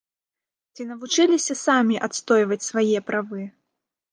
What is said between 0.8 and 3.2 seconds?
навучыліся самі адстойваць свае